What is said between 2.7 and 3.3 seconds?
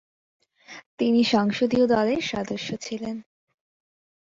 ছিলেন।